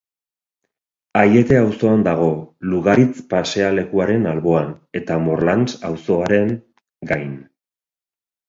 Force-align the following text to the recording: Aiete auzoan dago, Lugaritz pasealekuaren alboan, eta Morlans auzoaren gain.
Aiete 1.23 1.59
auzoan 1.65 2.05
dago, 2.07 2.29
Lugaritz 2.71 3.23
pasealekuaren 3.33 4.25
alboan, 4.33 4.73
eta 5.01 5.19
Morlans 5.27 5.69
auzoaren 5.91 6.53
gain. 7.13 7.33